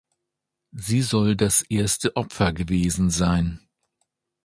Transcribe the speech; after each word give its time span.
Sie 0.73 1.03
soll 1.03 1.35
das 1.35 1.61
erste 1.61 2.15
Opfer 2.15 2.53
gewesen 2.53 3.11
sein. 3.11 3.59